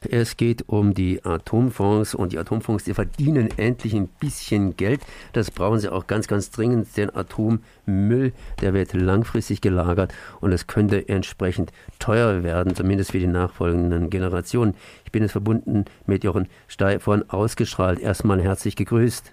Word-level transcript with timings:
Es 0.00 0.36
geht 0.36 0.68
um 0.68 0.94
die 0.94 1.24
Atomfonds 1.24 2.14
und 2.14 2.32
die 2.32 2.38
Atomfonds, 2.38 2.84
die 2.84 2.94
verdienen 2.94 3.48
endlich 3.56 3.94
ein 3.94 4.06
bisschen 4.06 4.76
Geld. 4.76 5.00
Das 5.32 5.50
brauchen 5.50 5.80
sie 5.80 5.90
auch 5.90 6.06
ganz, 6.06 6.28
ganz 6.28 6.52
dringend, 6.52 6.96
denn 6.96 7.10
Atommüll, 7.14 8.32
der 8.60 8.74
wird 8.74 8.92
langfristig 8.92 9.60
gelagert 9.60 10.14
und 10.40 10.52
es 10.52 10.68
könnte 10.68 11.08
entsprechend 11.08 11.72
teuer 11.98 12.44
werden, 12.44 12.76
zumindest 12.76 13.10
für 13.10 13.18
die 13.18 13.26
nachfolgenden 13.26 14.08
Generationen. 14.08 14.76
Ich 15.04 15.10
bin 15.10 15.22
jetzt 15.22 15.32
verbunden 15.32 15.86
mit 16.06 16.22
Jochen 16.22 16.48
Stey 16.68 17.00
von 17.00 17.28
Ausgestrahlt. 17.28 17.98
Erstmal 17.98 18.40
herzlich 18.40 18.76
gegrüßt. 18.76 19.32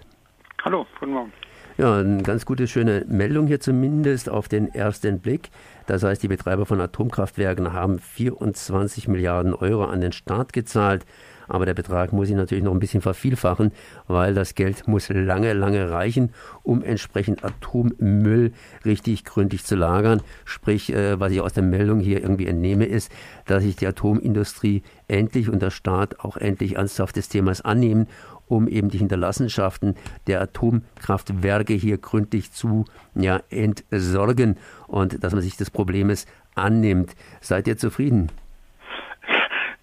Hallo, 0.64 0.84
guten 0.98 1.12
Morgen. 1.12 1.32
Ja, 1.78 1.98
eine 1.98 2.22
ganz 2.22 2.46
gute, 2.46 2.68
schöne 2.68 3.04
Meldung 3.06 3.48
hier 3.48 3.60
zumindest 3.60 4.30
auf 4.30 4.48
den 4.48 4.74
ersten 4.74 5.20
Blick. 5.20 5.50
Das 5.86 6.02
heißt, 6.02 6.22
die 6.22 6.28
Betreiber 6.28 6.64
von 6.64 6.80
Atomkraftwerken 6.80 7.74
haben 7.74 7.98
24 7.98 9.08
Milliarden 9.08 9.52
Euro 9.52 9.84
an 9.84 10.00
den 10.00 10.12
Staat 10.12 10.54
gezahlt. 10.54 11.04
Aber 11.48 11.66
der 11.66 11.74
Betrag 11.74 12.12
muss 12.12 12.28
sich 12.28 12.36
natürlich 12.36 12.64
noch 12.64 12.72
ein 12.72 12.78
bisschen 12.78 13.02
vervielfachen, 13.02 13.72
weil 14.06 14.34
das 14.34 14.54
Geld 14.54 14.88
muss 14.88 15.08
lange, 15.08 15.52
lange 15.52 15.90
reichen, 15.90 16.30
um 16.62 16.82
entsprechend 16.82 17.44
Atommüll 17.44 18.52
richtig 18.84 19.24
gründlich 19.24 19.64
zu 19.64 19.76
lagern. 19.76 20.22
Sprich, 20.44 20.92
äh, 20.92 21.18
was 21.20 21.32
ich 21.32 21.40
aus 21.40 21.52
der 21.52 21.62
Meldung 21.62 22.00
hier 22.00 22.20
irgendwie 22.22 22.46
entnehme, 22.46 22.86
ist, 22.86 23.10
dass 23.46 23.62
sich 23.62 23.76
die 23.76 23.86
Atomindustrie 23.86 24.82
endlich 25.08 25.48
und 25.48 25.62
der 25.62 25.70
Staat 25.70 26.20
auch 26.20 26.36
endlich 26.36 26.76
ernsthaft 26.76 27.16
des 27.16 27.28
Themas 27.28 27.60
annehmen 27.60 28.06
um 28.48 28.68
eben 28.68 28.90
die 28.90 28.98
Hinterlassenschaften 28.98 29.94
der 30.26 30.40
Atomkraftwerke 30.40 31.74
hier 31.74 31.98
gründlich 31.98 32.52
zu 32.52 32.84
ja, 33.14 33.40
entsorgen 33.50 34.56
und 34.86 35.22
dass 35.22 35.32
man 35.32 35.42
sich 35.42 35.56
des 35.56 35.70
Problems 35.70 36.26
annimmt. 36.54 37.14
Seid 37.40 37.66
ihr 37.66 37.76
zufrieden? 37.76 38.30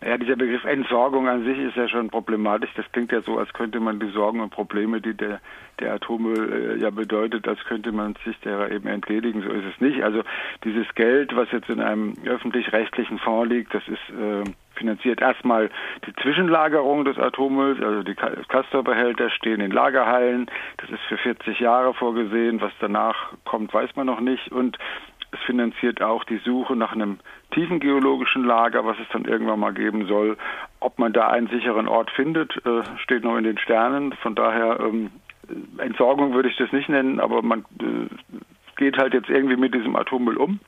Ja, 0.06 0.18
dieser 0.18 0.36
Begriff 0.36 0.66
Entsorgung 0.66 1.28
an 1.30 1.46
sich 1.46 1.58
ist 1.58 1.76
ja 1.76 1.88
schon 1.88 2.10
problematisch. 2.10 2.72
Das 2.76 2.86
klingt 2.92 3.12
ja 3.12 3.22
so, 3.22 3.38
als 3.38 3.54
könnte 3.54 3.80
man 3.80 4.00
die 4.00 4.10
Sorgen 4.10 4.42
und 4.42 4.50
Probleme, 4.50 5.00
die 5.00 5.14
der, 5.14 5.40
der 5.80 5.94
Atommüll 5.94 6.78
äh, 6.78 6.82
ja 6.82 6.90
bedeutet, 6.90 7.48
als 7.48 7.64
könnte 7.66 7.92
man 7.92 8.16
sich 8.26 8.38
derer 8.40 8.72
eben 8.72 8.88
entledigen. 8.88 9.42
So 9.44 9.50
ist 9.50 9.66
es 9.66 9.80
nicht. 9.80 10.04
Also 10.04 10.24
dieses 10.64 10.94
Geld, 10.96 11.36
was 11.36 11.52
jetzt 11.52 11.70
in 11.70 11.80
einem 11.80 12.16
öffentlich-rechtlichen 12.26 13.20
Fonds 13.20 13.50
liegt, 13.54 13.74
das 13.74 13.84
ist 13.88 14.10
äh, 14.10 14.44
finanziert 14.76 15.22
erstmal 15.22 15.70
die 16.06 16.14
Zwischenlagerung 16.22 17.06
des 17.06 17.18
Atommülls, 17.18 17.82
also 17.82 18.04
die 18.04 18.16
Castor-Behälter 18.16 19.30
stehen 19.30 19.62
in 19.62 19.72
Lagerhallen. 19.72 20.48
Das 20.78 20.90
ist 20.90 21.02
für 21.08 21.18
40 21.18 21.60
Jahre 21.60 21.94
vorgesehen. 21.94 22.62
Was 22.62 22.72
danach 22.80 23.34
kommt, 23.46 23.74
weiß 23.74 23.96
man 23.96 24.08
noch 24.08 24.20
nicht. 24.20 24.52
Und 24.52 24.78
es 25.34 25.40
finanziert 25.46 26.02
auch 26.02 26.24
die 26.24 26.38
Suche 26.38 26.76
nach 26.76 26.94
einem 26.94 27.20
tiefen 27.52 27.80
geologischen 27.80 28.44
Lager, 28.44 28.86
was 28.86 28.98
es 29.00 29.08
dann 29.12 29.26
irgendwann 29.26 29.60
mal 29.60 29.74
geben 29.74 30.06
soll. 30.06 30.38
Ob 30.80 31.00
man 31.00 31.12
da 31.14 31.28
einen 31.28 31.48
sicheren 31.48 31.88
Ort 31.88 32.12
findet, 32.12 32.56
äh, 32.66 32.84
steht 32.98 33.24
noch 33.24 33.38
in 33.38 33.44
den 33.44 33.58
Sternen. 33.58 34.14
Von 34.14 34.36
daher 34.36 34.80
ähm, 34.80 35.12
Entsorgung 35.78 36.34
würde 36.34 36.50
ich 36.50 36.58
das 36.58 36.72
nicht 36.72 36.90
nennen, 36.90 37.20
aber 37.20 37.42
man 37.42 37.66
äh, 37.82 38.08
geht 38.78 38.98
halt 38.98 39.14
jetzt 39.14 39.30
irgendwie 39.30 39.58
mit 39.58 39.74
diesem 39.74 39.96
Atommüll 39.96 40.38
um. 40.38 40.60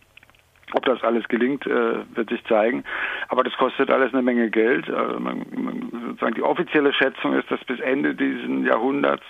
Ob 0.73 0.83
das 0.85 1.03
alles 1.03 1.27
gelingt, 1.27 1.66
äh, 1.67 2.16
wird 2.16 2.29
sich 2.29 2.44
zeigen. 2.45 2.83
Aber 3.29 3.44
das 3.44 3.53
kostet 3.53 3.91
alles 3.91 4.13
eine 4.13 4.23
Menge 4.23 4.50
Geld. 4.50 4.89
Also 4.89 5.19
man, 5.19 5.45
man, 5.55 5.91
sozusagen 6.07 6.35
die 6.35 6.41
offizielle 6.41 6.91
Schätzung 6.91 7.33
ist, 7.33 7.50
dass 7.52 7.63
bis 7.66 7.79
Ende 7.79 8.16
dieses 8.16 8.66
Jahrhunderts 8.66 9.23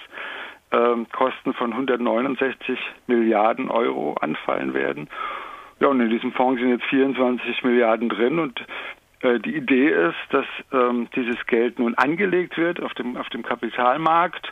äh, 0.71 0.95
Kosten 1.11 1.53
von 1.53 1.71
169 1.71 2.79
Milliarden 3.07 3.69
Euro 3.69 4.15
anfallen 4.15 4.73
werden. 4.73 5.09
Ja, 5.79 5.87
und 5.87 5.99
in 5.99 6.09
diesem 6.09 6.31
Fonds 6.31 6.61
sind 6.61 6.69
jetzt 6.69 6.85
24 6.85 7.63
Milliarden 7.63 8.09
drin 8.09 8.39
und 8.39 8.65
äh, 9.21 9.39
die 9.39 9.55
Idee 9.55 9.89
ist, 9.89 10.15
dass 10.29 10.45
ähm, 10.71 11.07
dieses 11.15 11.45
Geld 11.47 11.79
nun 11.79 11.95
angelegt 11.95 12.57
wird 12.57 12.81
auf 12.81 12.93
dem, 12.93 13.17
auf 13.17 13.27
dem 13.29 13.43
Kapitalmarkt 13.43 14.51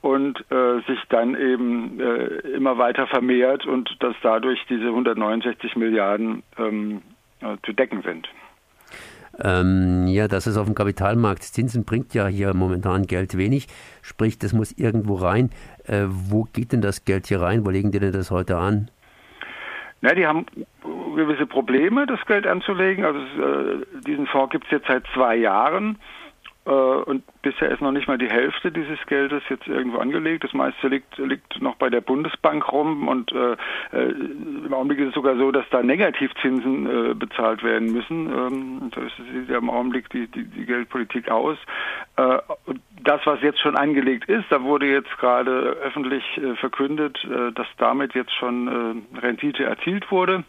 und 0.00 0.44
äh, 0.50 0.80
sich 0.86 1.00
dann 1.08 1.34
eben 1.34 2.00
äh, 2.00 2.26
immer 2.56 2.78
weiter 2.78 3.06
vermehrt 3.06 3.66
und 3.66 3.96
dass 4.00 4.14
dadurch 4.22 4.64
diese 4.68 4.86
169 4.86 5.76
Milliarden 5.76 6.42
ähm, 6.58 7.02
äh, 7.40 7.56
zu 7.64 7.72
decken 7.72 8.02
sind. 8.02 8.28
Ähm, 9.42 10.06
ja, 10.08 10.26
dass 10.28 10.46
es 10.46 10.56
auf 10.56 10.66
dem 10.66 10.74
Kapitalmarkt 10.74 11.42
Zinsen 11.42 11.84
bringt 11.84 12.14
ja 12.14 12.26
hier 12.26 12.54
momentan 12.54 13.06
Geld 13.06 13.36
wenig. 13.36 13.68
Sprich, 14.02 14.38
das 14.38 14.52
muss 14.52 14.72
irgendwo 14.72 15.14
rein. 15.14 15.50
Äh, 15.86 16.06
wo 16.08 16.44
geht 16.44 16.72
denn 16.72 16.80
das 16.80 17.04
Geld 17.04 17.26
hier 17.26 17.40
rein? 17.40 17.64
Wo 17.64 17.70
legen 17.70 17.92
die 17.92 18.00
denn 18.00 18.12
das 18.12 18.30
heute 18.30 18.56
an? 18.56 18.90
Na, 20.00 20.14
die 20.14 20.26
haben 20.26 20.46
gewisse 21.16 21.46
Probleme, 21.46 22.06
das 22.06 22.24
Geld 22.26 22.46
anzulegen. 22.46 23.04
Also 23.04 23.18
äh, 23.18 23.84
diesen 24.06 24.26
Fonds 24.26 24.52
gibt 24.52 24.64
es 24.66 24.70
jetzt 24.70 24.86
seit 24.86 25.04
zwei 25.14 25.36
Jahren. 25.36 25.98
Äh, 26.68 26.70
und 26.70 27.24
bisher 27.40 27.70
ist 27.70 27.80
noch 27.80 27.92
nicht 27.92 28.08
mal 28.08 28.18
die 28.18 28.28
Hälfte 28.28 28.70
dieses 28.70 28.98
Geldes 29.06 29.42
jetzt 29.48 29.66
irgendwo 29.66 29.98
angelegt. 29.98 30.44
Das 30.44 30.52
meiste 30.52 30.88
liegt, 30.88 31.16
liegt 31.16 31.60
noch 31.62 31.76
bei 31.76 31.88
der 31.88 32.02
Bundesbank 32.02 32.70
rum 32.70 33.08
und 33.08 33.32
äh, 33.32 33.56
äh, 33.92 34.10
im 34.66 34.74
Augenblick 34.74 34.98
ist 34.98 35.08
es 35.08 35.14
sogar 35.14 35.36
so, 35.36 35.50
dass 35.50 35.64
da 35.70 35.82
Negativzinsen 35.82 36.86
äh, 36.86 37.14
bezahlt 37.14 37.62
werden 37.62 37.90
müssen. 37.92 38.26
Ähm, 38.26 38.90
so 38.94 39.00
sieht 39.32 39.48
ja 39.48 39.58
im 39.58 39.70
Augenblick 39.70 40.10
die, 40.10 40.26
die, 40.26 40.44
die 40.44 40.66
Geldpolitik 40.66 41.30
aus. 41.30 41.56
Äh, 42.16 42.38
das, 43.02 43.20
was 43.24 43.40
jetzt 43.40 43.60
schon 43.60 43.76
angelegt 43.76 44.28
ist, 44.28 44.44
da 44.50 44.62
wurde 44.62 44.86
jetzt 44.86 45.16
gerade 45.18 45.50
öffentlich 45.82 46.24
äh, 46.36 46.54
verkündet, 46.56 47.18
dass 47.54 47.66
damit 47.78 48.14
jetzt 48.14 48.34
schon 48.34 49.06
Rendite 49.20 49.64
erzielt 49.64 50.10
wurde. 50.10 50.44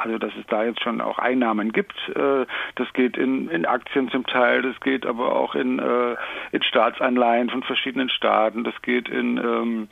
Also 0.00 0.16
dass 0.16 0.32
es 0.34 0.46
da 0.46 0.64
jetzt 0.64 0.82
schon 0.82 1.02
auch 1.02 1.18
Einnahmen 1.18 1.72
gibt. 1.72 1.94
Äh, 2.08 2.46
das 2.76 2.90
geht 2.94 3.18
in, 3.18 3.48
in 3.50 3.66
Aktien 3.66 4.08
zum 4.08 4.26
Teil, 4.26 4.62
das 4.62 4.80
geht 4.80 5.04
aber 5.04 5.36
auch 5.36 5.54
in, 5.54 5.78
äh, 5.78 6.16
in 6.52 6.62
Staatsanleihen 6.62 7.50
von 7.50 7.62
verschiedenen 7.62 8.08
Staaten, 8.08 8.64
das 8.64 8.80
geht 8.80 9.10
in 9.10 9.36
ähm, 9.36 9.88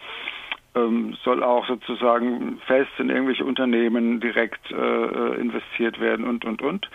ähm, 0.74 1.14
soll 1.24 1.42
auch 1.42 1.66
sozusagen 1.66 2.58
fest 2.66 2.90
in 2.98 3.10
irgendwelche 3.10 3.44
Unternehmen 3.44 4.20
direkt 4.20 4.70
äh, 4.70 5.34
investiert 5.34 6.00
werden 6.00 6.26
und 6.26 6.46
und 6.46 6.62
und. 6.62 6.88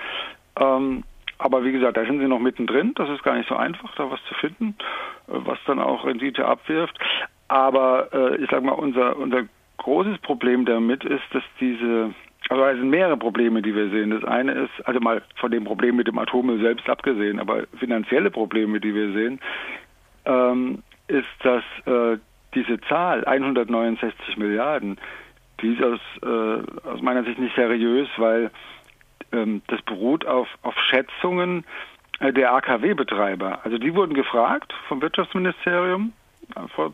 Ähm, 0.59 1.03
aber 1.37 1.63
wie 1.63 1.71
gesagt, 1.71 1.97
da 1.97 2.05
sind 2.05 2.19
sie 2.19 2.27
noch 2.27 2.39
mittendrin. 2.39 2.93
Das 2.95 3.09
ist 3.09 3.23
gar 3.23 3.35
nicht 3.35 3.49
so 3.49 3.55
einfach, 3.55 3.93
da 3.95 4.09
was 4.09 4.23
zu 4.25 4.33
finden, 4.35 4.75
was 5.27 5.59
dann 5.65 5.79
auch 5.79 6.05
Rendite 6.05 6.45
abwirft. 6.45 6.97
Aber 7.49 8.37
ich 8.39 8.49
sage 8.49 8.65
mal, 8.65 8.73
unser 8.73 9.17
unser 9.17 9.43
großes 9.77 10.19
Problem 10.19 10.63
damit 10.63 11.03
ist, 11.03 11.23
dass 11.31 11.43
diese 11.59 12.13
also 12.49 12.65
es 12.65 12.77
sind 12.77 12.89
mehrere 12.89 13.17
Probleme, 13.17 13.61
die 13.61 13.75
wir 13.75 13.89
sehen. 13.89 14.09
Das 14.09 14.23
eine 14.23 14.51
ist, 14.53 14.85
also 14.85 14.99
mal 14.99 15.21
von 15.35 15.51
dem 15.51 15.63
Problem 15.63 15.95
mit 15.95 16.07
dem 16.07 16.17
Atommüll 16.17 16.59
selbst 16.59 16.89
abgesehen, 16.89 17.39
aber 17.39 17.63
finanzielle 17.79 18.31
Probleme, 18.31 18.79
die 18.79 18.93
wir 18.93 19.13
sehen, 19.13 19.39
ähm, 20.25 20.83
ist, 21.07 21.27
dass 21.41 21.63
äh, 21.85 22.17
diese 22.53 22.79
Zahl 22.81 23.25
169 23.25 24.37
Milliarden, 24.37 24.97
die 25.61 25.73
ist 25.73 25.83
aus, 25.83 25.99
äh, 26.21 26.87
aus 26.87 27.01
meiner 27.01 27.23
Sicht 27.23 27.39
nicht 27.39 27.55
seriös, 27.55 28.07
weil 28.17 28.51
ähm, 29.31 29.61
das 29.67 29.81
beruht 29.81 30.25
auf, 30.25 30.47
auf 30.61 30.75
Schätzungen 30.89 31.65
äh, 32.19 32.31
der 32.33 32.53
AKW-Betreiber. 32.53 33.59
Also 33.63 33.77
die 33.77 33.95
wurden 33.95 34.13
gefragt 34.13 34.73
vom 34.87 35.01
Wirtschaftsministerium 35.01 36.13
äh, 36.55 36.67
vor 36.75 36.93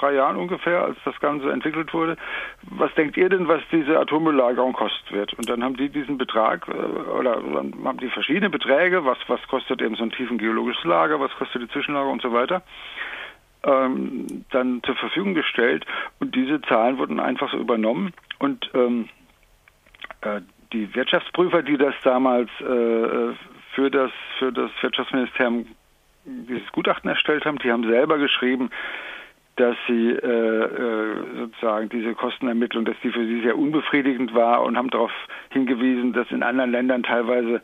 drei 0.00 0.14
Jahren 0.14 0.36
ungefähr, 0.36 0.82
als 0.82 0.96
das 1.04 1.18
Ganze 1.20 1.50
entwickelt 1.52 1.92
wurde. 1.92 2.16
Was 2.62 2.92
denkt 2.94 3.16
ihr 3.16 3.28
denn, 3.28 3.48
was 3.48 3.62
diese 3.70 3.98
Atommülllagerung 3.98 4.72
kosten 4.72 5.14
wird? 5.14 5.34
Und 5.34 5.48
dann 5.48 5.62
haben 5.62 5.76
die 5.76 5.88
diesen 5.88 6.18
Betrag 6.18 6.68
äh, 6.68 6.72
oder 6.72 7.36
dann 7.36 7.74
haben 7.84 7.98
die 7.98 8.08
verschiedene 8.08 8.50
Beträge, 8.50 9.04
was, 9.04 9.18
was 9.28 9.40
kostet 9.48 9.82
eben 9.82 9.94
so 9.94 10.04
ein 10.04 10.10
tiefen 10.10 10.38
geologisches 10.38 10.84
Lager, 10.84 11.20
was 11.20 11.32
kostet 11.32 11.62
die 11.62 11.68
Zwischenlager 11.68 12.10
und 12.10 12.22
so 12.22 12.32
weiter, 12.32 12.62
ähm, 13.64 14.44
dann 14.50 14.82
zur 14.84 14.96
Verfügung 14.96 15.34
gestellt. 15.34 15.84
Und 16.18 16.34
diese 16.34 16.60
Zahlen 16.62 16.98
wurden 16.98 17.20
einfach 17.20 17.50
so 17.50 17.58
übernommen. 17.58 18.12
Und 18.38 18.70
ähm, 18.74 19.08
äh, 20.22 20.40
die 20.72 20.94
Wirtschaftsprüfer, 20.94 21.62
die 21.62 21.76
das 21.76 21.94
damals 22.02 22.48
äh, 22.60 23.34
für 23.74 23.90
das 23.90 24.10
für 24.38 24.52
das 24.52 24.70
Wirtschaftsministerium 24.80 25.66
dieses 26.24 26.70
Gutachten 26.72 27.10
erstellt 27.10 27.44
haben, 27.44 27.58
die 27.58 27.72
haben 27.72 27.84
selber 27.84 28.18
geschrieben, 28.18 28.70
dass 29.60 29.76
sie 29.86 30.08
äh, 30.08 30.64
äh, 30.64 31.36
sozusagen 31.36 31.90
diese 31.90 32.14
Kostenermittlung, 32.14 32.86
dass 32.86 32.96
die 33.02 33.10
für 33.10 33.26
sie 33.26 33.42
sehr 33.42 33.58
unbefriedigend 33.58 34.34
war 34.34 34.62
und 34.62 34.78
haben 34.78 34.88
darauf 34.88 35.12
hingewiesen, 35.50 36.14
dass 36.14 36.30
in 36.30 36.42
anderen 36.42 36.72
Ländern 36.72 37.02
teilweise 37.02 37.60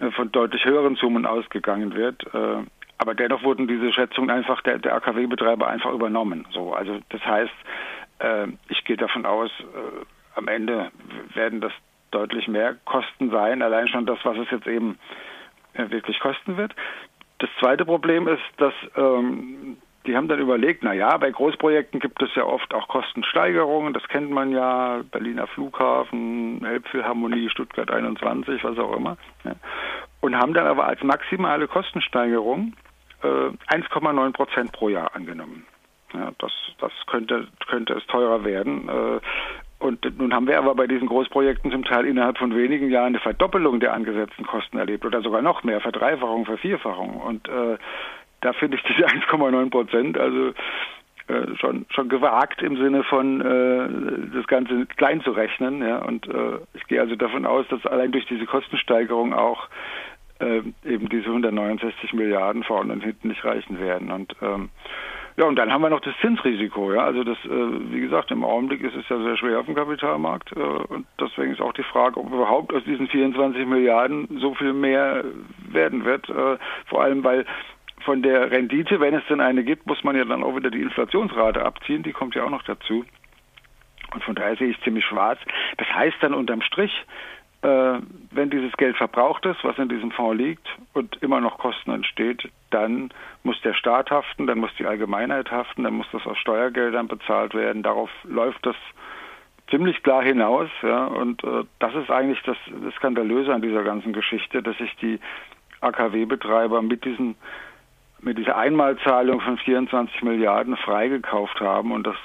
äh, 0.00 0.10
von 0.12 0.32
deutlich 0.32 0.64
höheren 0.64 0.96
Summen 0.96 1.26
ausgegangen 1.26 1.94
wird. 1.94 2.24
Äh, 2.32 2.64
aber 2.96 3.14
dennoch 3.14 3.42
wurden 3.42 3.68
diese 3.68 3.92
Schätzungen 3.92 4.30
einfach 4.30 4.62
der, 4.62 4.78
der 4.78 4.94
AKW-Betreiber 4.94 5.68
einfach 5.68 5.92
übernommen. 5.92 6.46
So, 6.52 6.72
also 6.72 6.98
das 7.10 7.20
heißt, 7.26 7.52
ich 8.70 8.82
gehe 8.86 8.96
davon 8.96 9.26
aus, 9.26 9.50
am 10.34 10.48
Ende 10.48 10.90
werden 11.34 11.60
das 11.60 11.72
deutlich 12.10 12.48
mehr 12.48 12.74
Kosten 12.86 13.28
sein, 13.28 13.60
allein 13.60 13.86
schon 13.88 14.06
das, 14.06 14.18
was 14.22 14.38
es 14.38 14.50
jetzt 14.50 14.66
eben 14.66 14.98
wirklich 15.74 16.18
kosten 16.20 16.56
wird. 16.56 16.74
Das 17.38 17.50
zweite 17.60 17.84
Problem 17.84 18.26
ist, 18.26 18.40
dass 18.56 18.72
ähm, 18.96 19.76
die 20.06 20.16
haben 20.16 20.28
dann 20.28 20.38
überlegt, 20.38 20.82
na 20.82 20.92
ja, 20.92 21.16
bei 21.16 21.30
Großprojekten 21.30 22.00
gibt 22.00 22.22
es 22.22 22.34
ja 22.34 22.44
oft 22.44 22.72
auch 22.74 22.88
Kostensteigerungen, 22.88 23.92
das 23.92 24.06
kennt 24.08 24.30
man 24.30 24.52
ja, 24.52 25.02
Berliner 25.10 25.46
Flughafen, 25.48 26.64
Elbphilharmonie, 26.64 27.50
Stuttgart 27.50 27.90
21, 27.90 28.64
was 28.64 28.78
auch 28.78 28.96
immer. 28.96 29.16
Ja. 29.44 29.52
und 30.20 30.36
haben 30.36 30.54
dann 30.54 30.66
aber 30.66 30.86
als 30.86 31.02
maximale 31.02 31.68
Kostensteigerung 31.68 32.74
äh, 33.22 33.26
1,9 33.26 34.32
Prozent 34.32 34.72
pro 34.72 34.88
Jahr 34.88 35.14
angenommen. 35.14 35.66
Ja, 36.12 36.32
das, 36.38 36.52
das 36.78 36.92
könnte, 37.06 37.48
könnte 37.68 37.94
es 37.94 38.06
teurer 38.06 38.44
werden. 38.44 38.88
Äh, 38.88 39.20
und 39.78 40.18
nun 40.18 40.32
haben 40.32 40.46
wir 40.46 40.58
aber 40.58 40.74
bei 40.74 40.86
diesen 40.86 41.06
Großprojekten 41.06 41.70
zum 41.70 41.84
Teil 41.84 42.06
innerhalb 42.06 42.38
von 42.38 42.56
wenigen 42.56 42.90
Jahren 42.90 43.08
eine 43.08 43.20
Verdoppelung 43.20 43.78
der 43.78 43.92
angesetzten 43.92 44.46
Kosten 44.46 44.78
erlebt 44.78 45.04
oder 45.04 45.20
sogar 45.20 45.42
noch 45.42 45.64
mehr, 45.64 45.80
Verdreifachung, 45.80 46.46
Vervierfachung. 46.46 47.20
Und 47.20 47.48
äh, 47.48 47.76
da 48.46 48.52
finde 48.52 48.76
ich 48.76 48.82
diese 48.84 49.06
1,9 49.06 49.70
Prozent, 49.70 50.18
also 50.18 50.52
äh, 51.28 51.56
schon 51.56 51.86
schon 51.90 52.08
gewagt 52.08 52.62
im 52.62 52.76
Sinne 52.76 53.02
von 53.02 53.40
äh, 53.40 54.32
das 54.32 54.46
Ganze 54.46 54.86
klein 54.96 55.20
zu 55.22 55.32
rechnen. 55.32 55.82
Ja? 55.82 55.98
Und 55.98 56.28
äh, 56.28 56.58
ich 56.74 56.86
gehe 56.86 57.00
also 57.00 57.16
davon 57.16 57.44
aus, 57.44 57.66
dass 57.68 57.84
allein 57.86 58.12
durch 58.12 58.26
diese 58.26 58.46
Kostensteigerung 58.46 59.34
auch 59.34 59.68
äh, 60.38 60.62
eben 60.84 61.08
diese 61.08 61.26
169 61.26 62.12
Milliarden 62.12 62.62
vorne 62.62 62.92
und 62.92 63.02
hinten 63.02 63.28
nicht 63.28 63.44
reichen 63.44 63.80
werden. 63.80 64.12
Und 64.12 64.36
ähm, 64.40 64.68
ja, 65.36 65.46
und 65.46 65.56
dann 65.56 65.72
haben 65.72 65.82
wir 65.82 65.90
noch 65.90 66.00
das 66.00 66.14
Zinsrisiko. 66.20 66.92
Ja, 66.92 67.00
also 67.00 67.24
das, 67.24 67.38
äh, 67.44 67.90
wie 67.90 68.00
gesagt, 68.00 68.30
im 68.30 68.44
Augenblick 68.44 68.82
ist 68.82 68.94
es 68.94 69.08
ja 69.08 69.18
sehr 69.18 69.36
schwer 69.36 69.58
auf 69.58 69.66
dem 69.66 69.74
Kapitalmarkt 69.74 70.52
äh, 70.52 70.60
und 70.60 71.06
deswegen 71.20 71.52
ist 71.52 71.60
auch 71.60 71.72
die 71.72 71.82
Frage, 71.82 72.20
ob 72.20 72.28
überhaupt 72.28 72.72
aus 72.72 72.84
diesen 72.84 73.08
24 73.08 73.66
Milliarden 73.66 74.28
so 74.40 74.54
viel 74.54 74.72
mehr 74.72 75.24
werden 75.72 76.04
wird. 76.04 76.26
Vor 76.86 77.02
allem, 77.02 77.24
weil 77.24 77.44
von 78.06 78.22
der 78.22 78.50
Rendite, 78.50 79.00
wenn 79.00 79.14
es 79.14 79.26
denn 79.28 79.40
eine 79.40 79.64
gibt, 79.64 79.86
muss 79.86 80.02
man 80.04 80.16
ja 80.16 80.24
dann 80.24 80.44
auch 80.44 80.56
wieder 80.56 80.70
die 80.70 80.80
Inflationsrate 80.80 81.62
abziehen. 81.62 82.04
Die 82.04 82.12
kommt 82.12 82.34
ja 82.36 82.44
auch 82.44 82.50
noch 82.50 82.62
dazu. 82.62 83.04
Und 84.14 84.22
von 84.22 84.36
daher 84.36 84.56
sehe 84.56 84.68
ich 84.68 84.80
ziemlich 84.82 85.04
schwarz. 85.04 85.38
Das 85.76 85.88
heißt 85.88 86.16
dann 86.20 86.32
unterm 86.32 86.62
Strich, 86.62 86.92
äh, 87.62 87.98
wenn 88.30 88.48
dieses 88.48 88.72
Geld 88.76 88.96
verbraucht 88.96 89.44
ist, 89.44 89.62
was 89.64 89.76
in 89.78 89.88
diesem 89.88 90.12
Fonds 90.12 90.40
liegt 90.40 90.66
und 90.94 91.20
immer 91.20 91.40
noch 91.40 91.58
Kosten 91.58 91.90
entsteht, 91.90 92.48
dann 92.70 93.10
muss 93.42 93.60
der 93.62 93.74
Staat 93.74 94.10
haften, 94.10 94.46
dann 94.46 94.58
muss 94.58 94.70
die 94.78 94.86
Allgemeinheit 94.86 95.50
haften, 95.50 95.82
dann 95.82 95.94
muss 95.94 96.06
das 96.12 96.24
aus 96.26 96.38
Steuergeldern 96.38 97.08
bezahlt 97.08 97.54
werden. 97.54 97.82
Darauf 97.82 98.10
läuft 98.22 98.64
das 98.64 98.76
ziemlich 99.68 100.00
klar 100.04 100.22
hinaus. 100.22 100.70
Ja, 100.82 101.06
und 101.06 101.42
äh, 101.42 101.64
das 101.80 101.92
ist 101.96 102.10
eigentlich 102.10 102.40
das, 102.42 102.56
das 102.84 102.94
Skandalöse 102.94 103.52
an 103.52 103.62
dieser 103.62 103.82
ganzen 103.82 104.12
Geschichte, 104.12 104.62
dass 104.62 104.78
sich 104.78 104.94
die 104.96 105.18
AKW-Betreiber 105.80 106.82
mit 106.82 107.04
diesen 107.04 107.34
mit 108.26 108.38
dieser 108.38 108.56
Einmalzahlung 108.56 109.40
von 109.40 109.56
24 109.56 110.22
Milliarden 110.22 110.76
freigekauft 110.76 111.60
haben 111.60 111.92
und 111.92 112.04
das 112.04 112.16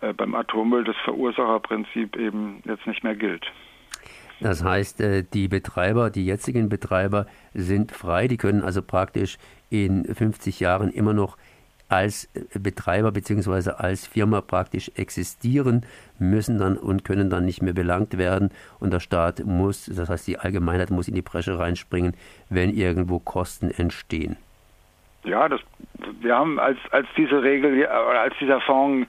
äh, 0.00 0.12
beim 0.12 0.34
Atommüll 0.36 0.84
das 0.84 0.96
Verursacherprinzip 1.04 2.16
eben 2.16 2.62
jetzt 2.64 2.86
nicht 2.86 3.02
mehr 3.02 3.16
gilt. 3.16 3.44
Das 4.40 4.62
heißt, 4.62 5.00
äh, 5.00 5.24
die 5.24 5.48
Betreiber, 5.48 6.10
die 6.10 6.24
jetzigen 6.24 6.68
Betreiber 6.68 7.26
sind 7.52 7.90
frei, 7.90 8.28
die 8.28 8.36
können 8.36 8.62
also 8.62 8.80
praktisch 8.80 9.38
in 9.70 10.04
50 10.04 10.60
Jahren 10.60 10.90
immer 10.90 11.14
noch 11.14 11.36
als 11.88 12.28
äh, 12.34 12.60
Betreiber 12.60 13.10
bzw. 13.10 13.70
als 13.70 14.06
Firma 14.06 14.40
praktisch 14.40 14.92
existieren, 14.94 15.84
müssen 16.20 16.58
dann 16.58 16.76
und 16.76 17.04
können 17.04 17.28
dann 17.28 17.44
nicht 17.44 17.60
mehr 17.60 17.74
belangt 17.74 18.18
werden 18.18 18.50
und 18.78 18.92
der 18.92 19.00
Staat 19.00 19.44
muss, 19.44 19.86
das 19.86 20.08
heißt 20.08 20.28
die 20.28 20.38
Allgemeinheit 20.38 20.90
muss 20.90 21.08
in 21.08 21.14
die 21.16 21.22
Bresche 21.22 21.58
reinspringen, 21.58 22.14
wenn 22.50 22.70
irgendwo 22.72 23.18
Kosten 23.18 23.72
entstehen. 23.72 24.36
Ja, 25.24 25.48
das, 25.48 25.60
wir 26.20 26.36
haben 26.36 26.58
als, 26.58 26.78
als 26.90 27.06
diese 27.16 27.42
Regel, 27.42 27.86
als 27.86 28.34
dieser 28.38 28.60
Fonds 28.60 29.08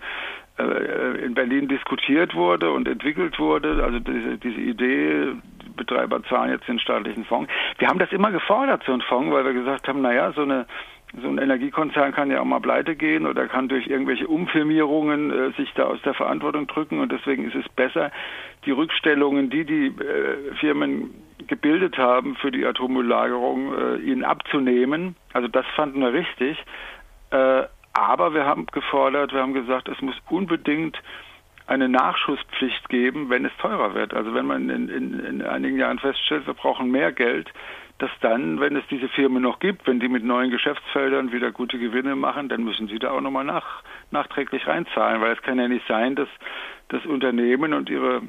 äh, 0.57 1.25
in 1.25 1.33
Berlin 1.33 1.67
diskutiert 1.67 2.33
wurde 2.33 2.71
und 2.71 2.87
entwickelt 2.87 3.37
wurde, 3.39 3.83
also 3.83 3.99
diese, 3.99 4.37
diese 4.37 4.59
Idee, 4.59 5.33
Betreiber 5.75 6.23
zahlen 6.23 6.51
jetzt 6.51 6.67
den 6.67 6.79
staatlichen 6.79 7.25
Fonds. 7.25 7.51
Wir 7.77 7.89
haben 7.89 7.99
das 7.99 8.11
immer 8.11 8.31
gefordert, 8.31 8.83
so 8.85 8.93
ein 8.93 9.01
Fonds, 9.01 9.31
weil 9.31 9.43
wir 9.43 9.53
gesagt 9.53 9.87
haben, 9.87 10.01
naja, 10.01 10.31
so 10.31 10.43
eine 10.43 10.65
so 11.21 11.27
ein 11.27 11.37
Energiekonzern 11.37 12.11
kann 12.11 12.31
ja 12.31 12.41
auch 12.41 12.45
mal 12.45 12.59
pleite 12.59 12.95
gehen 12.95 13.25
oder 13.25 13.47
kann 13.47 13.67
durch 13.67 13.87
irgendwelche 13.87 14.27
Umfirmierungen 14.27 15.31
äh, 15.31 15.51
sich 15.51 15.71
da 15.73 15.83
aus 15.85 16.01
der 16.03 16.13
Verantwortung 16.13 16.67
drücken 16.67 16.99
und 16.99 17.11
deswegen 17.11 17.45
ist 17.45 17.55
es 17.55 17.67
besser, 17.69 18.11
die 18.65 18.71
Rückstellungen, 18.71 19.49
die 19.49 19.65
die 19.65 19.87
äh, 19.87 20.55
Firmen 20.59 21.13
gebildet 21.47 21.97
haben 21.97 22.35
für 22.35 22.51
die 22.51 22.65
Atommülllagerung, 22.65 23.73
äh, 23.73 23.95
ihnen 23.97 24.23
abzunehmen. 24.23 25.15
Also 25.33 25.47
das 25.47 25.65
fanden 25.75 26.01
wir 26.01 26.13
richtig. 26.13 26.57
Äh, 27.31 27.63
aber 27.93 28.33
wir 28.33 28.45
haben 28.45 28.65
gefordert, 28.67 29.33
wir 29.33 29.41
haben 29.41 29.53
gesagt, 29.53 29.87
es 29.87 30.01
muss 30.01 30.15
unbedingt 30.29 31.01
eine 31.67 31.89
Nachschusspflicht 31.89 32.89
geben, 32.89 33.29
wenn 33.29 33.45
es 33.45 33.51
teurer 33.57 33.93
wird. 33.95 34.13
Also 34.13 34.33
wenn 34.33 34.45
man 34.45 34.69
in, 34.69 34.89
in, 34.89 35.19
in 35.19 35.41
einigen 35.41 35.77
Jahren 35.77 35.99
feststellt, 35.99 36.45
wir 36.45 36.53
brauchen 36.53 36.91
mehr 36.91 37.11
Geld, 37.11 37.51
dass 37.97 38.11
dann, 38.19 38.59
wenn 38.59 38.75
es 38.75 38.83
diese 38.89 39.07
Firmen 39.07 39.41
noch 39.41 39.59
gibt, 39.59 39.87
wenn 39.87 39.99
die 39.99 40.09
mit 40.09 40.23
neuen 40.23 40.51
Geschäftsfeldern 40.51 41.31
wieder 41.31 41.51
gute 41.51 41.79
Gewinne 41.79 42.15
machen, 42.15 42.49
dann 42.49 42.63
müssen 42.63 42.87
sie 42.87 42.99
da 42.99 43.11
auch 43.11 43.21
nochmal 43.21 43.45
nach, 43.45 43.83
nachträglich 44.11 44.67
reinzahlen, 44.67 45.21
weil 45.21 45.33
es 45.33 45.41
kann 45.41 45.59
ja 45.59 45.67
nicht 45.67 45.87
sein, 45.87 46.15
dass 46.15 46.27
das 46.89 47.05
Unternehmen 47.05 47.73
und 47.73 47.89
ihre 47.89 48.21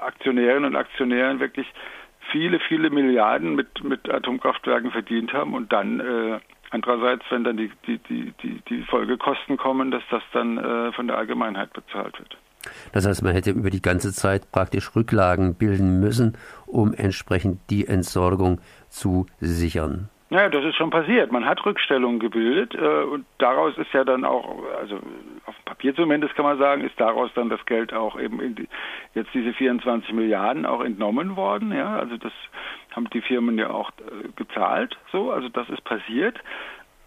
Aktionärinnen 0.00 0.66
und 0.66 0.76
Aktionären 0.76 1.40
wirklich 1.40 1.66
viele, 2.30 2.60
viele 2.60 2.90
Milliarden 2.90 3.54
mit, 3.54 3.82
mit 3.82 4.08
Atomkraftwerken 4.08 4.90
verdient 4.90 5.32
haben 5.32 5.54
und 5.54 5.72
dann 5.72 6.00
äh, 6.00 6.40
andererseits, 6.70 7.24
wenn 7.30 7.44
dann 7.44 7.56
die, 7.56 7.70
die, 7.86 7.98
die, 7.98 8.32
die, 8.42 8.60
die 8.68 8.82
Folgekosten 8.82 9.56
kommen, 9.56 9.90
dass 9.90 10.02
das 10.10 10.22
dann 10.32 10.58
äh, 10.58 10.92
von 10.92 11.06
der 11.06 11.16
Allgemeinheit 11.16 11.72
bezahlt 11.72 12.18
wird. 12.18 12.36
Das 12.92 13.06
heißt, 13.06 13.22
man 13.22 13.32
hätte 13.32 13.50
über 13.50 13.70
die 13.70 13.82
ganze 13.82 14.12
Zeit 14.12 14.50
praktisch 14.52 14.94
Rücklagen 14.94 15.54
bilden 15.54 16.00
müssen, 16.00 16.36
um 16.66 16.92
entsprechend 16.94 17.58
die 17.70 17.86
Entsorgung 17.86 18.60
zu 18.88 19.26
sichern. 19.40 20.08
Naja, 20.32 20.48
das 20.48 20.64
ist 20.64 20.76
schon 20.76 20.90
passiert. 20.90 21.32
Man 21.32 21.44
hat 21.44 21.66
Rückstellungen 21.66 22.20
gebildet 22.20 22.72
äh, 22.76 23.02
und 23.02 23.26
daraus 23.38 23.76
ist 23.76 23.92
ja 23.92 24.04
dann 24.04 24.24
auch, 24.24 24.62
also 24.78 25.00
auf 25.44 25.56
dem 25.56 25.64
Papier 25.64 25.92
zumindest 25.96 26.36
kann 26.36 26.44
man 26.44 26.56
sagen, 26.56 26.84
ist 26.84 26.98
daraus 27.00 27.32
dann 27.34 27.48
das 27.48 27.66
Geld 27.66 27.92
auch 27.92 28.18
eben 28.18 28.54
die, 28.54 28.68
jetzt 29.14 29.34
diese 29.34 29.52
24 29.52 30.12
Milliarden 30.12 30.66
auch 30.66 30.82
entnommen 30.82 31.34
worden. 31.34 31.72
Ja, 31.72 31.96
also 31.96 32.16
das 32.16 32.32
haben 32.92 33.10
die 33.10 33.22
Firmen 33.22 33.58
ja 33.58 33.70
auch 33.70 33.90
äh, 33.90 34.28
gezahlt. 34.36 34.96
So, 35.10 35.32
also 35.32 35.48
das 35.48 35.68
ist 35.68 35.82
passiert. 35.82 36.38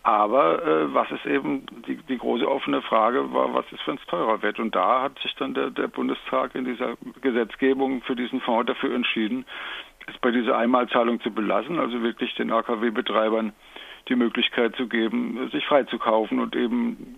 Aber 0.03 0.61
äh, 0.65 0.93
was 0.93 1.09
ist 1.11 1.25
eben 1.25 1.65
die, 1.87 1.95
die 1.95 2.17
große 2.17 2.45
offene 2.45 2.81
Frage 2.81 3.33
war, 3.33 3.53
was 3.53 3.65
ist, 3.71 3.87
wenn 3.87 3.95
es 3.95 4.05
teurer 4.07 4.41
wird? 4.41 4.59
Und 4.59 4.75
da 4.75 5.01
hat 5.01 5.17
sich 5.19 5.33
dann 5.35 5.53
der, 5.53 5.69
der 5.69 5.87
Bundestag 5.87 6.55
in 6.55 6.65
dieser 6.65 6.95
Gesetzgebung 7.21 8.01
für 8.01 8.15
diesen 8.15 8.41
Fonds 8.41 8.67
dafür 8.67 8.93
entschieden, 8.93 9.45
es 10.07 10.17
bei 10.17 10.31
dieser 10.31 10.57
Einmalzahlung 10.57 11.21
zu 11.21 11.31
belassen, 11.31 11.79
also 11.79 12.03
wirklich 12.03 12.35
den 12.35 12.51
AKW-Betreibern 12.51 13.53
die 14.09 14.15
Möglichkeit 14.15 14.75
zu 14.75 14.87
geben, 14.87 15.49
sich 15.53 15.65
freizukaufen 15.65 16.41
und 16.41 16.53
eben 16.57 17.15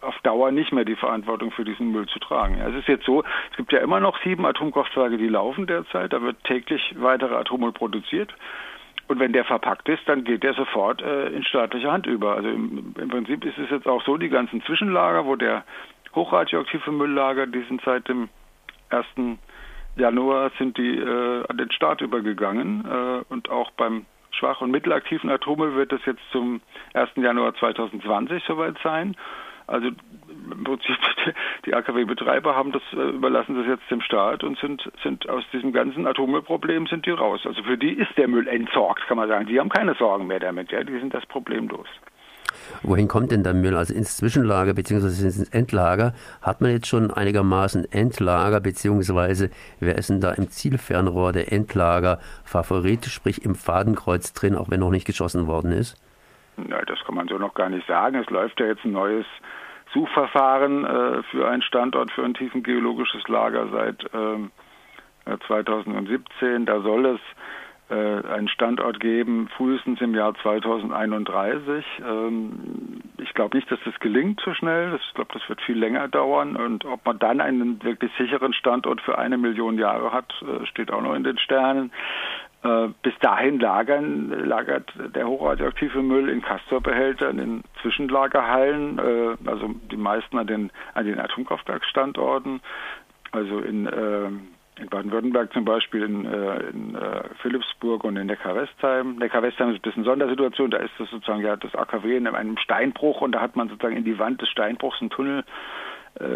auf 0.00 0.18
Dauer 0.22 0.50
nicht 0.50 0.72
mehr 0.72 0.84
die 0.84 0.96
Verantwortung 0.96 1.52
für 1.52 1.64
diesen 1.64 1.92
Müll 1.92 2.06
zu 2.06 2.18
tragen. 2.18 2.58
Ja, 2.58 2.68
es 2.68 2.76
ist 2.76 2.88
jetzt 2.88 3.04
so, 3.04 3.22
es 3.50 3.56
gibt 3.56 3.72
ja 3.72 3.78
immer 3.78 4.00
noch 4.00 4.20
sieben 4.22 4.44
Atomkraftwerke, 4.44 5.18
die 5.18 5.28
laufen 5.28 5.66
derzeit. 5.66 6.12
Da 6.12 6.22
wird 6.22 6.42
täglich 6.44 6.94
weiterer 6.98 7.38
Atommüll 7.38 7.72
produziert. 7.72 8.32
Und 9.08 9.18
wenn 9.18 9.32
der 9.32 9.44
verpackt 9.44 9.88
ist, 9.88 10.06
dann 10.06 10.24
geht 10.24 10.42
der 10.42 10.52
sofort 10.52 11.00
äh, 11.00 11.28
in 11.28 11.42
staatliche 11.42 11.90
Hand 11.90 12.06
über. 12.06 12.36
Also 12.36 12.48
im, 12.48 12.94
im, 12.98 13.08
Prinzip 13.08 13.44
ist 13.44 13.58
es 13.58 13.70
jetzt 13.70 13.86
auch 13.86 14.02
so, 14.04 14.18
die 14.18 14.28
ganzen 14.28 14.62
Zwischenlager, 14.62 15.24
wo 15.24 15.34
der 15.34 15.64
hochradioaktive 16.14 16.92
Mülllager, 16.92 17.46
die 17.46 17.62
sind 17.62 17.80
seit 17.84 18.06
dem 18.08 18.28
1. 18.90 19.06
Januar 19.96 20.50
sind 20.58 20.76
die 20.76 20.98
äh, 20.98 21.44
an 21.48 21.56
den 21.56 21.70
Staat 21.72 22.02
übergegangen. 22.02 22.84
Äh, 22.84 23.24
und 23.32 23.48
auch 23.48 23.70
beim 23.72 24.04
schwach- 24.30 24.60
und 24.60 24.70
mittelaktiven 24.70 25.30
Atommüll 25.30 25.74
wird 25.74 25.92
es 25.92 26.04
jetzt 26.04 26.22
zum 26.30 26.60
1. 26.92 27.10
Januar 27.16 27.54
2020 27.54 28.44
soweit 28.46 28.76
sein. 28.84 29.16
Also 29.68 29.88
im 29.88 30.64
Prinzip 30.64 30.96
die 31.66 31.74
AKW-Betreiber 31.74 32.56
haben 32.56 32.72
das 32.72 32.82
äh, 32.92 33.10
überlassen 33.10 33.54
das 33.54 33.66
jetzt 33.66 33.90
dem 33.90 34.00
Staat 34.00 34.42
und 34.42 34.58
sind 34.58 34.90
sind 35.02 35.28
aus 35.28 35.44
diesem 35.52 35.72
ganzen 35.72 36.06
Atommüllproblem 36.06 36.86
sind 36.86 37.06
die 37.06 37.10
raus. 37.10 37.42
Also 37.44 37.62
für 37.62 37.76
die 37.76 37.92
ist 37.92 38.16
der 38.16 38.28
Müll 38.28 38.48
entsorgt, 38.48 39.06
kann 39.06 39.18
man 39.18 39.28
sagen. 39.28 39.46
Die 39.46 39.60
haben 39.60 39.68
keine 39.68 39.94
Sorgen 39.94 40.26
mehr 40.26 40.40
damit, 40.40 40.72
ja, 40.72 40.82
die 40.82 40.98
sind 40.98 41.12
das 41.14 41.26
Problem 41.26 41.68
los. 41.68 41.86
Wohin 42.82 43.08
kommt 43.08 43.30
denn 43.30 43.42
der 43.42 43.52
Müll? 43.52 43.76
Also 43.76 43.92
ins 43.94 44.16
Zwischenlager 44.16 44.72
bzw. 44.72 45.06
ins 45.06 45.50
Endlager? 45.50 46.14
Hat 46.40 46.62
man 46.62 46.70
jetzt 46.70 46.86
schon 46.86 47.10
einigermaßen 47.10 47.92
Endlager 47.92 48.60
bzw. 48.60 49.50
wer 49.80 49.98
ist 49.98 50.08
denn 50.08 50.22
da 50.22 50.32
im 50.32 50.48
Zielfernrohr 50.48 51.32
der 51.32 51.52
Endlager 51.52 52.18
Favorit, 52.44 53.04
sprich 53.04 53.44
im 53.44 53.54
Fadenkreuz 53.54 54.32
drin, 54.32 54.54
auch 54.54 54.70
wenn 54.70 54.80
noch 54.80 54.90
nicht 54.90 55.06
geschossen 55.06 55.46
worden 55.46 55.72
ist? 55.72 55.96
Na, 56.56 56.80
das 56.82 56.98
kann 57.04 57.14
man 57.14 57.28
so 57.28 57.38
noch 57.38 57.54
gar 57.54 57.68
nicht 57.68 57.86
sagen. 57.86 58.16
Es 58.16 58.30
läuft 58.30 58.58
ja 58.60 58.66
jetzt 58.66 58.84
ein 58.84 58.92
neues 58.92 59.26
Suchverfahren 59.92 60.84
äh, 60.84 61.22
für 61.24 61.48
einen 61.48 61.62
Standort, 61.62 62.10
für 62.12 62.24
ein 62.24 62.34
tiefengeologisches 62.34 63.26
Lager 63.28 63.68
seit 63.68 64.04
ähm, 64.14 64.50
2017. 65.46 66.66
Da 66.66 66.80
soll 66.80 67.06
es 67.06 67.20
äh, 67.90 67.94
einen 67.94 68.48
Standort 68.48 69.00
geben, 69.00 69.48
frühestens 69.56 70.00
im 70.00 70.14
Jahr 70.14 70.34
2031. 70.42 71.84
Ähm, 72.06 73.00
ich 73.18 73.32
glaube 73.34 73.56
nicht, 73.56 73.70
dass 73.70 73.78
das 73.84 73.98
gelingt 74.00 74.40
so 74.44 74.52
schnell. 74.54 74.98
ich 75.02 75.14
glaube, 75.14 75.30
das 75.32 75.48
wird 75.48 75.60
viel 75.62 75.78
länger 75.78 76.08
dauern. 76.08 76.56
Und 76.56 76.84
ob 76.84 77.04
man 77.06 77.18
dann 77.18 77.40
einen 77.40 77.82
wirklich 77.82 78.12
sicheren 78.18 78.52
Standort 78.52 79.00
für 79.00 79.18
eine 79.18 79.38
Million 79.38 79.78
Jahre 79.78 80.12
hat, 80.12 80.32
äh, 80.42 80.66
steht 80.66 80.90
auch 80.90 81.02
noch 81.02 81.14
in 81.14 81.24
den 81.24 81.38
Sternen. 81.38 81.90
Äh, 82.64 82.88
bis 83.02 83.16
dahin 83.20 83.60
lagern, 83.60 84.30
lagert 84.30 84.92
der 85.14 85.28
hochradioaktive 85.28 86.02
Müll 86.02 86.28
in 86.28 86.42
Castor-Behältern, 86.42 87.38
in 87.38 87.62
Zwischenlagerhallen, 87.82 88.98
äh, 88.98 89.48
also 89.48 89.74
die 89.92 89.96
meisten 89.96 90.38
an 90.38 90.48
den, 90.48 90.70
an 90.94 91.06
den 91.06 91.20
Atomkraftwerksstandorten, 91.20 92.60
also 93.30 93.60
in, 93.60 93.86
äh, 93.86 94.26
in 94.80 94.88
Baden-Württemberg 94.90 95.52
zum 95.52 95.64
Beispiel, 95.64 96.02
in, 96.02 96.24
in 96.24 96.98
Philipsburg 97.42 98.04
und 98.04 98.16
in 98.16 98.26
Neckar-Westheim. 98.26 99.16
Neckar-Westheim 99.16 99.70
ist 99.70 99.76
ein 99.76 99.82
bisschen 99.82 100.04
Sondersituation, 100.04 100.70
da 100.70 100.78
ist 100.78 100.92
das 100.98 101.10
sozusagen 101.10 101.42
ja 101.42 101.56
das 101.56 101.74
AKW 101.74 102.16
in 102.16 102.28
einem 102.28 102.56
Steinbruch 102.58 103.20
und 103.20 103.32
da 103.32 103.40
hat 103.40 103.56
man 103.56 103.68
sozusagen 103.68 103.96
in 103.96 104.04
die 104.04 104.20
Wand 104.20 104.40
des 104.40 104.48
Steinbruchs 104.50 105.00
einen 105.00 105.10
Tunnel 105.10 105.44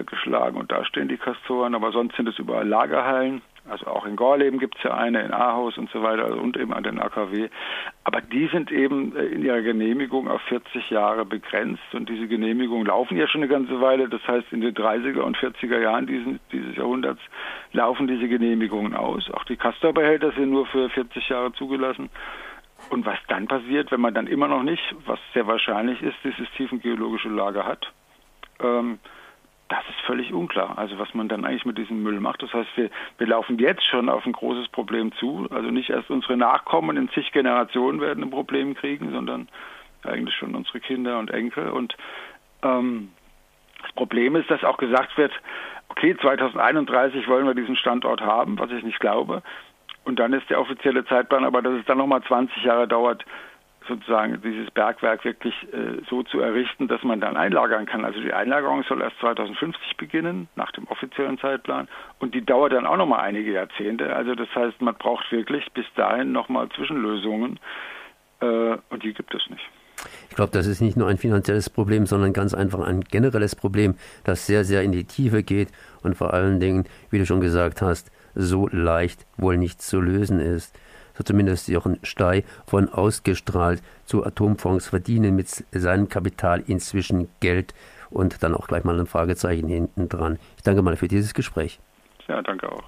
geschlagen 0.07 0.57
und 0.57 0.73
da 0.73 0.85
stehen 0.85 1.09
die 1.09 1.17
Kastoren, 1.17 1.77
aber 1.77 1.93
sonst 1.93 2.17
sind 2.17 2.29
es 2.29 2.39
überall 2.39 2.67
Lagerhallen. 2.67 3.43
Also 3.69 3.87
auch 3.87 4.05
in 4.07 4.17
Gorleben 4.17 4.59
gibt 4.59 4.77
es 4.77 4.83
ja 4.83 4.95
eine, 4.95 5.23
in 5.23 5.33
Ahaus 5.33 5.79
und 5.79 5.89
so 5.91 6.03
weiter 6.03 6.37
und 6.37 6.57
eben 6.57 6.75
an 6.75 6.83
den 6.83 6.99
AKW. 6.99 7.49
Aber 8.03 8.21
die 8.21 8.49
sind 8.49 8.73
eben 8.73 9.17
äh, 9.17 9.25
in 9.27 9.45
ihrer 9.45 9.63
Genehmigung 9.63 10.29
auf 10.29 10.41
40 10.43 10.91
Jahre 10.91 11.25
begrenzt 11.25 11.83
und 11.93 12.09
diese 12.09 12.27
Genehmigungen 12.27 12.87
laufen 12.87 13.17
ja 13.17 13.29
schon 13.29 13.43
eine 13.43 13.51
ganze 13.51 13.81
Weile. 13.81 14.09
Das 14.09 14.27
heißt, 14.27 14.53
in 14.53 14.63
den 14.63 14.75
30er 14.75 15.21
und 15.21 15.37
40er 15.37 15.79
Jahren 15.79 16.07
diesen, 16.07 16.41
dieses 16.51 16.75
Jahrhunderts 16.77 17.21
laufen 17.73 18.09
diese 18.09 18.27
Genehmigungen 18.27 18.95
aus. 18.95 19.31
Auch 19.31 19.45
die 19.45 19.57
Castor-Behälter 19.57 20.33
sind 20.33 20.51
nur 20.51 20.67
für 20.67 20.91
40 20.91 21.29
Jahre 21.29 21.53
zugelassen. 21.53 22.11
Und 22.91 23.07
was 23.07 23.19
dann 23.29 23.47
passiert, 23.47 23.93
wenn 23.93 24.01
man 24.01 24.13
dann 24.13 24.27
immer 24.27 24.49
noch 24.49 24.65
nicht, 24.65 24.83
was 25.07 25.21
sehr 25.35 25.47
wahrscheinlich 25.47 26.03
ist, 26.03 26.17
dieses 26.25 26.51
tiefengeologische 26.57 27.29
Lager 27.29 27.65
hat, 27.65 27.93
ähm, 28.61 28.99
das 29.73 29.89
ist 29.89 30.01
völlig 30.05 30.35
unklar. 30.35 30.77
Also 30.77 30.99
was 30.99 31.15
man 31.15 31.29
dann 31.29 31.47
eigentlich 31.47 31.65
mit 31.65 31.79
diesem 31.79 32.03
Müll 32.03 32.21
macht. 32.21 32.43
Das 32.43 32.53
heißt, 32.53 32.69
wir, 32.77 32.91
wir 33.17 33.27
laufen 33.27 33.59
jetzt 33.59 33.87
schon 33.87 34.11
auf 34.11 34.27
ein 34.27 34.33
großes 34.33 34.69
Problem 34.69 35.13
zu. 35.13 35.49
Also 35.51 35.71
nicht 35.71 35.89
erst 35.89 36.11
unsere 36.11 36.37
Nachkommen 36.37 36.99
in 36.99 37.09
zig 37.09 37.33
Generationen 37.33 38.01
werden 38.03 38.23
ein 38.23 38.31
Problem 38.31 38.75
kriegen, 38.75 39.11
sondern 39.13 39.49
eigentlich 40.05 40.37
schon 40.37 40.55
unsere 40.55 40.81
Kinder 40.81 41.19
und 41.19 41.31
Enkel. 41.31 41.71
Und 41.71 41.97
ähm, 42.63 43.13
das 43.81 43.93
Problem 43.93 44.37
ist, 44.37 44.51
dass 44.51 44.63
auch 44.63 44.77
gesagt 44.77 45.17
wird, 45.17 45.33
okay, 45.89 46.15
2031 46.21 47.27
wollen 47.27 47.47
wir 47.47 47.55
diesen 47.55 47.77
Standort 47.77 48.21
haben, 48.21 48.59
was 48.59 48.71
ich 48.73 48.85
nicht 48.85 49.01
glaube. 49.01 49.43
Und 50.05 50.19
dann 50.19 50.35
ist 50.35 50.51
der 50.51 50.61
offizielle 50.61 51.07
Zeitplan, 51.07 51.47
aber 51.47 51.63
dass 51.63 51.79
es 51.81 51.87
dann 51.87 51.97
nochmal 51.97 52.23
20 52.23 52.63
Jahre 52.63 52.87
dauert, 52.87 53.25
sozusagen 53.89 54.41
dieses 54.43 54.71
Bergwerk 54.71 55.25
wirklich 55.25 55.55
äh, 55.73 56.03
so 56.09 56.23
zu 56.23 56.41
errichten, 56.41 56.89
dass 56.89 57.03
man 57.03 57.21
dann 57.21 57.37
einlagern 57.37 57.87
kann. 57.87 58.05
Also 58.05 58.21
die 58.21 58.33
Einlagerung 58.33 58.83
soll 58.85 59.03
erst 59.03 59.19
2050 59.21 59.97
beginnen, 59.97 60.49
nach 60.57 60.73
dem 60.73 60.87
offiziellen 60.89 61.39
Zeitplan. 61.39 61.89
Und 62.19 62.35
die 62.35 62.45
dauert 62.45 62.73
dann 62.73 62.87
auch 62.87 62.97
nochmal 62.97 63.21
einige 63.21 63.53
Jahrzehnte. 63.53 64.15
Also 64.15 64.35
das 64.35 64.49
heißt, 64.55 64.81
man 64.81 64.95
braucht 64.95 65.31
wirklich 65.33 65.71
bis 65.73 65.87
dahin 65.97 66.33
nochmal 66.33 66.69
Zwischenlösungen. 66.71 67.59
Äh, 68.41 68.77
und 68.91 69.03
die 69.03 69.15
gibt 69.15 69.35
es 69.35 69.49
nicht. 69.51 69.63
Ich 70.31 70.37
glaube, 70.37 70.53
das 70.53 70.67
ist 70.67 70.81
nicht 70.81 70.97
nur 70.97 71.09
ein 71.09 71.19
finanzielles 71.19 71.71
Problem, 71.71 72.07
sondern 72.07 72.33
ganz 72.33 72.55
einfach 72.55 72.81
ein 72.81 73.03
generelles 73.03 73.55
Problem, 73.55 73.95
das 74.25 74.47
sehr, 74.47 74.65
sehr 74.65 74.83
in 74.83 74.93
die 74.93 75.05
Tiefe 75.05 75.43
geht 75.43 75.69
und 76.03 76.17
vor 76.17 76.35
allen 76.35 76.59
Dingen, 76.59 76.85
wie 77.11 77.19
du 77.19 77.27
schon 77.27 77.41
gesagt 77.41 77.83
hast, 77.83 78.11
so 78.35 78.69
leicht 78.69 79.27
wohl 79.37 79.59
nicht 79.59 79.83
zu 79.83 80.01
lösen 80.01 80.41
ist 80.41 80.77
so 81.17 81.25
zumindest 81.25 81.69
Jochen 81.69 81.99
Stey, 82.03 82.45
von 82.67 82.89
ausgestrahlt 82.89 83.83
zu 84.05 84.25
Atomfonds 84.25 84.89
verdienen 84.89 85.37
mit 85.37 85.49
seinem 85.73 86.09
Kapital 86.09 86.63
inzwischen 86.67 87.29
Geld 87.41 87.75
und 88.11 88.43
dann 88.43 88.55
auch 88.55 88.67
gleich 88.67 88.85
mal 88.85 88.99
ein 88.99 89.07
Fragezeichen 89.07 89.69
hinten 89.69 90.09
dran. 90.09 90.39
Ich 90.57 90.63
danke 90.63 90.83
mal 90.83 90.97
für 90.97 91.09
dieses 91.09 91.35
Gespräch. 91.35 91.81
Ja, 92.29 92.43
danke 92.43 92.71
auch. 92.71 92.85